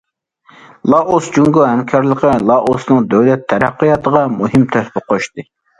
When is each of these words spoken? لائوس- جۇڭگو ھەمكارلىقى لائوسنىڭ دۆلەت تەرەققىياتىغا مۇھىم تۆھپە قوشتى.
لائوس- 0.93 1.29
جۇڭگو 1.35 1.65
ھەمكارلىقى 1.73 2.33
لائوسنىڭ 2.53 3.07
دۆلەت 3.15 3.47
تەرەققىياتىغا 3.55 4.29
مۇھىم 4.41 4.71
تۆھپە 4.75 5.11
قوشتى. 5.13 5.53